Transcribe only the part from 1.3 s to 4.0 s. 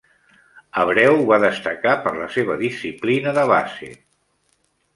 va destacar per la seva disciplina de base.